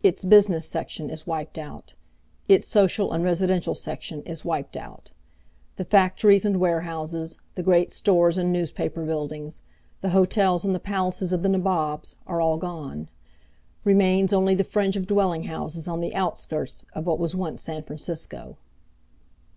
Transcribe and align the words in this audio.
Its 0.00 0.22
business 0.24 0.64
section 0.64 1.10
is 1.10 1.26
wiped 1.26 1.58
out. 1.58 1.94
Its 2.48 2.68
social 2.68 3.10
and 3.12 3.24
residential 3.24 3.74
section 3.74 4.22
is 4.22 4.44
wiped 4.44 4.76
out. 4.76 5.10
The 5.74 5.84
factories 5.84 6.44
and 6.44 6.60
warehouses, 6.60 7.38
the 7.56 7.64
great 7.64 7.90
stores 7.90 8.38
and 8.38 8.52
newspaper 8.52 9.04
buildings, 9.04 9.62
the 10.02 10.10
hotels 10.10 10.64
and 10.64 10.72
the 10.72 10.78
palaces 10.78 11.32
of 11.32 11.42
the 11.42 11.48
nabobs, 11.48 12.14
are 12.28 12.40
all 12.40 12.58
gone. 12.58 13.08
Remains 13.82 14.32
only 14.32 14.54
the 14.54 14.62
fringe 14.62 14.96
of 14.96 15.08
dwelling 15.08 15.42
houses 15.50 15.88
on 15.88 16.00
the 16.00 16.14
outskirts 16.14 16.86
of 16.94 17.04
what 17.08 17.18
was 17.18 17.34
once 17.34 17.60
San 17.60 17.82
Francisco. 17.82 18.58